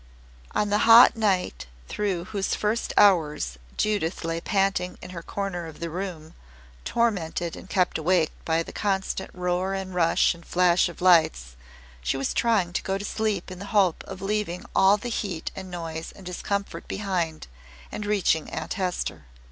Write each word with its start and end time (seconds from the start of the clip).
On 0.55 0.69
the 0.71 0.79
hot 0.89 1.15
night 1.15 1.67
through 1.87 2.23
whose 2.23 2.55
first 2.55 2.91
hours 2.97 3.59
Judith 3.77 4.23
lay 4.23 4.41
panting 4.41 4.97
in 4.99 5.11
her 5.11 5.21
corner 5.21 5.67
of 5.67 5.79
the 5.79 5.91
room, 5.91 6.33
tormented 6.83 7.55
and 7.55 7.69
kept 7.69 7.99
awake 7.99 8.31
by 8.43 8.63
the 8.63 8.73
constant 8.73 9.29
roar 9.31 9.75
and 9.75 9.93
rush 9.93 10.33
and 10.33 10.43
flash 10.43 10.89
of 10.89 11.01
lights, 11.03 11.55
she 12.01 12.17
was 12.17 12.33
trying 12.33 12.73
to 12.73 12.81
go 12.81 12.97
to 12.97 13.05
sleep 13.05 13.51
in 13.51 13.59
the 13.59 13.65
hope 13.77 14.03
of 14.07 14.23
leaving 14.23 14.65
all 14.75 14.97
the 14.97 15.07
heat 15.09 15.51
and 15.55 15.69
noise 15.69 16.11
and 16.13 16.25
discomfort 16.25 16.87
behind, 16.87 17.45
and 17.91 18.07
reaching 18.07 18.49
Aunt 18.49 18.73
Hester. 18.73 19.25